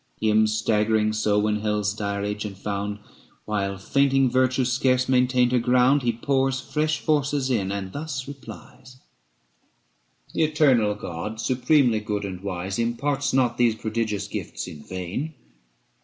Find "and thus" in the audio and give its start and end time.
7.71-8.27